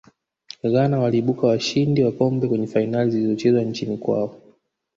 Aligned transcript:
ghana 0.63 0.99
waliibuka 0.99 1.43
washindi 1.47 2.03
wa 2.03 2.11
kombe 2.11 2.47
kwenye 2.47 2.67
fainali 2.67 3.11
zilizochezwa 3.11 3.61
nchini 3.61 3.97
kwao 3.97 4.35